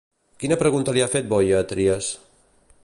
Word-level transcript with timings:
Quina 0.43 0.57
pregunta 0.61 0.95
li 0.95 1.03
ha 1.05 1.11
fet 1.17 1.29
Boya 1.35 1.59
a 1.65 1.69
Trias? 1.75 2.13